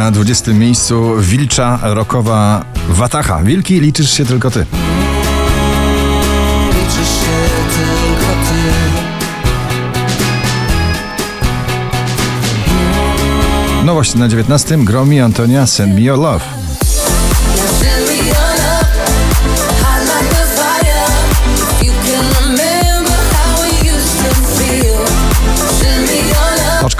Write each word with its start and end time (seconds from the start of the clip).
Na 0.00 0.10
20 0.10 0.52
miejscu 0.52 1.16
wilcza 1.18 1.78
rokowa 1.82 2.64
Watacha. 2.88 3.42
Wilki, 3.42 3.80
liczysz 3.80 4.10
się 4.10 4.24
tylko 4.24 4.50
ty. 4.50 4.66
Liczysz 6.68 7.08
się 7.08 7.48
tylko 7.76 8.32
ty 8.32 8.72
Nowość 13.84 14.14
na 14.14 14.28
19 14.28 14.78
Gromi 14.78 15.20
Antonia 15.20 15.66
Send 15.66 15.94
Me 15.94 16.00
Your 16.00 16.18
Love. 16.18 16.59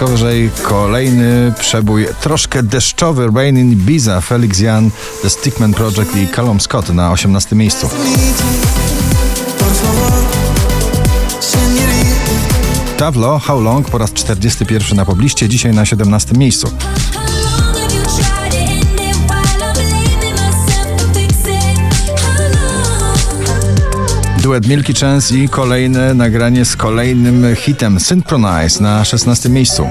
Oczko 0.00 0.12
wyżej 0.12 0.50
kolejny 0.62 1.52
przebój 1.58 2.06
troszkę 2.20 2.62
deszczowy 2.62 3.28
Rain 3.34 3.58
in 3.58 3.72
Ibiza, 3.72 4.20
Felix 4.20 4.60
Jan, 4.60 4.90
The 5.22 5.30
Stickman 5.30 5.72
Project 5.72 6.16
i 6.16 6.28
Callum 6.28 6.60
Scott 6.60 6.88
na 6.88 7.12
18 7.12 7.56
miejscu. 7.56 7.88
Tavlo, 12.96 13.38
How 13.38 13.60
Long 13.60 13.90
po 13.90 13.98
raz 13.98 14.12
41 14.12 14.96
na 14.96 15.04
pobliście, 15.04 15.48
dzisiaj 15.48 15.72
na 15.72 15.86
17 15.86 16.38
miejscu. 16.38 16.70
Duet 24.50 24.66
Milky 24.66 24.94
Chance 24.94 25.34
i 25.34 25.48
kolejne 25.48 26.14
nagranie 26.14 26.64
z 26.64 26.76
kolejnym 26.76 27.56
hitem 27.56 28.00
Synchronize 28.00 28.82
na 28.82 29.04
16 29.04 29.48
miejscu. 29.48 29.88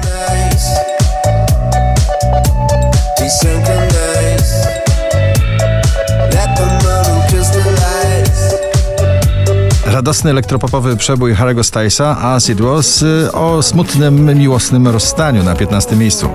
Radosny 9.86 10.30
elektropopowy 10.30 10.98
przebój 10.98 11.34
Harry'ego 11.34 11.64
Stylesa 11.64 12.18
As 12.22 12.50
It 12.50 12.62
Was 12.62 13.02
y, 13.02 13.32
o 13.32 13.64
smutnym, 13.64 14.38
miłosnym 14.38 14.88
rozstaniu 14.88 15.44
na 15.44 15.56
15 15.56 15.96
miejscu. 15.96 16.30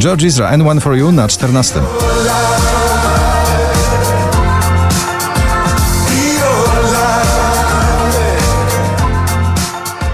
George 0.00 0.24
Ezra 0.24 0.50
N1 0.52 0.80
For 0.80 0.96
You 0.96 1.12
na 1.12 1.28
14. 1.28 1.80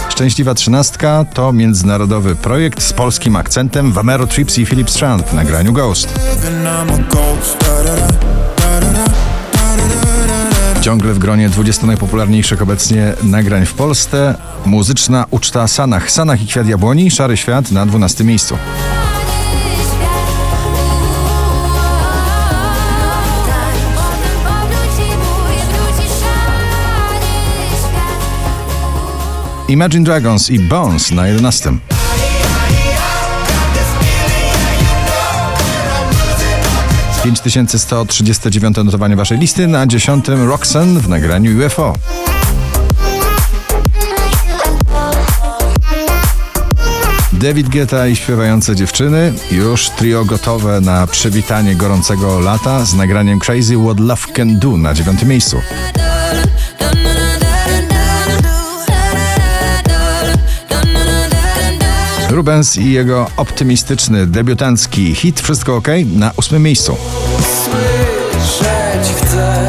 Szczęśliwa 0.09 0.55
trzynastka 0.55 1.25
to 1.35 1.53
międzynarodowy 1.53 2.37
projekt 2.37 2.83
z 2.83 2.93
polskim 2.93 3.37
akcentem 3.37 3.93
Vamero 3.93 4.27
Trips 4.27 4.59
i 4.59 4.67
Philip 4.67 4.91
Strand 4.91 5.27
w 5.27 5.35
nagraniu 5.35 5.73
Ghost. 5.73 6.21
Ciągle 10.81 11.13
w 11.13 11.19
gronie 11.19 11.49
20 11.49 11.87
najpopularniejszych 11.87 12.63
obecnie 12.63 13.13
nagrań 13.23 13.67
w 13.67 13.75
Polsce 13.75 14.35
muzyczna 14.65 15.27
uczta 15.31 15.69
Sanach. 15.69 16.11
Sanach 16.11 16.43
i 16.43 16.47
Kwiat 16.47 16.69
Jabłoni, 16.69 17.11
Szary 17.11 17.37
Świat 17.37 17.71
na 17.73 17.87
12 17.87 18.25
miejscu. 18.25 18.59
Imagine 29.69 30.05
Dragons 30.05 30.51
i 30.51 30.59
Bones 30.59 31.11
na 31.11 31.27
11. 31.27 31.73
Pięć 37.25 37.41
5139 37.41 38.77
notowanie 38.77 39.17
waszej 39.17 39.39
listy 39.39 39.67
na 39.67 39.87
10 39.87 40.29
Roxanne 40.29 41.01
w 41.01 41.09
nagraniu 41.09 41.67
UFO. 41.67 41.95
David 47.33 47.69
Guetta 47.69 48.07
i 48.07 48.17
śpiewające 48.17 48.77
dziewczyny. 48.77 49.33
Już 49.51 49.91
trio 49.91 50.25
gotowe 50.25 50.81
na 50.81 51.07
przywitanie 51.07 51.77
gorącego 51.77 52.41
lata 52.41 52.85
z 52.85 52.95
nagraniem 52.95 53.39
Crazy 53.39 53.77
What 53.77 54.01
Love 54.01 54.33
Can 54.33 54.59
Do 54.59 54.77
na 54.77 54.95
dziewiątym 54.95 55.29
miejscu. 55.29 55.57
Rubens 62.37 62.77
i 62.77 62.93
jego 62.93 63.31
optymistyczny, 63.37 64.27
debiutancki 64.27 65.15
hit 65.15 65.41
Wszystko 65.41 65.77
OK 65.77 65.89
na 66.17 66.33
ósmym 66.37 66.63
miejscu. 66.63 66.97
Słyszeć 67.39 69.15
chcę 69.17 69.69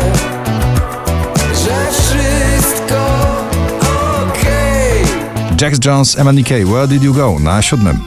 Że 1.54 1.92
wszystko 1.92 2.98
okej 4.28 5.04
Jax 5.62 5.86
Jones, 5.86 6.18
MNK, 6.18 6.50
Where 6.50 6.88
Did 6.88 7.04
You 7.04 7.14
Go 7.14 7.40
na 7.40 7.62
siódmym. 7.62 8.00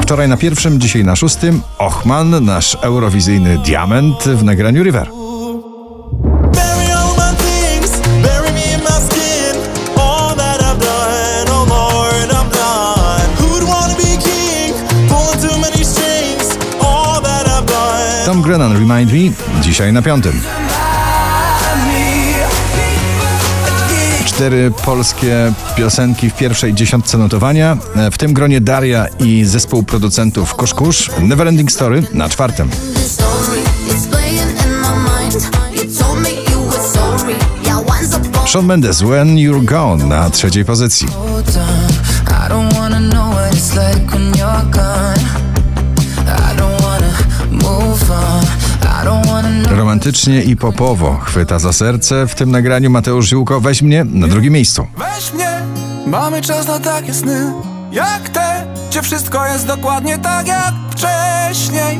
Wczoraj 0.00 0.28
na 0.28 0.36
pierwszym, 0.36 0.80
dzisiaj 0.80 1.04
na 1.04 1.16
szóstym. 1.16 1.60
Ochman, 1.78 2.44
nasz 2.44 2.76
eurowizyjny 2.82 3.58
diament 3.58 4.24
w 4.24 4.44
nagraniu 4.44 4.82
River. 4.82 5.21
Tom 18.42 18.48
Grennan, 18.48 18.72
Remind 18.72 19.12
Me, 19.12 19.62
dzisiaj 19.62 19.92
na 19.92 20.02
piątym. 20.02 20.40
Cztery 24.24 24.72
polskie 24.84 25.52
piosenki 25.76 26.30
w 26.30 26.34
pierwszej 26.34 26.74
dziesiątce 26.74 27.18
notowania. 27.18 27.76
W 28.12 28.18
tym 28.18 28.32
gronie 28.32 28.60
Daria 28.60 29.06
i 29.20 29.44
zespół 29.44 29.82
producentów 29.82 30.54
Kuszkusz. 30.54 31.10
Neverending 31.20 31.72
Story 31.72 32.02
na 32.12 32.28
czwartym. 32.28 32.70
Shawn 38.46 38.66
Mendes, 38.66 39.02
When 39.02 39.36
You're 39.36 39.64
Gone 39.64 40.06
na 40.06 40.30
trzeciej 40.30 40.64
pozycji. 40.64 41.08
Romantycznie 50.02 50.42
i 50.42 50.56
popowo 50.56 51.18
chwyta 51.18 51.58
za 51.58 51.72
serce. 51.72 52.26
W 52.26 52.34
tym 52.34 52.50
nagraniu 52.50 52.90
Mateusz 52.90 53.28
Ziółko 53.28 53.60
Weź 53.60 53.82
mnie 53.82 54.04
na 54.04 54.28
drugim 54.28 54.52
miejscu. 54.52 54.86
Weź 54.98 55.32
mnie, 55.32 55.50
mamy 56.06 56.42
czas 56.42 56.66
na 56.66 56.78
takie 56.78 57.14
sny 57.14 57.52
Jak 57.92 58.28
te, 58.28 58.66
gdzie 58.90 59.02
wszystko 59.02 59.46
jest 59.46 59.66
dokładnie 59.66 60.18
tak 60.18 60.46
jak 60.46 60.74
wcześniej 60.90 61.98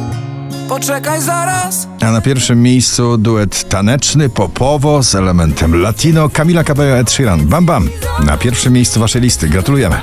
Poczekaj 0.68 1.20
zaraz 1.20 1.88
A 2.00 2.10
na 2.10 2.20
pierwszym 2.20 2.62
miejscu 2.62 3.18
duet 3.18 3.68
taneczny, 3.68 4.28
popowo 4.28 5.02
z 5.02 5.14
elementem 5.14 5.82
latino 5.82 6.28
Camila 6.28 6.64
Cabello 6.64 6.96
Ed 6.96 7.10
Sheeran. 7.10 7.46
Bam 7.46 7.66
Bam. 7.66 7.88
Na 8.26 8.36
pierwszym 8.36 8.72
miejscu 8.72 9.00
waszej 9.00 9.22
listy. 9.22 9.48
Gratulujemy. 9.48 9.96